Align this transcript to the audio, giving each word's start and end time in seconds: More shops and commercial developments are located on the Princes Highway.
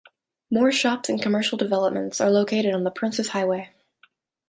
More 0.49 0.71
shops 0.71 1.09
and 1.09 1.21
commercial 1.21 1.59
developments 1.59 2.19
are 2.19 2.31
located 2.31 2.73
on 2.73 2.83
the 2.83 2.89
Princes 2.89 3.29
Highway. 3.29 3.69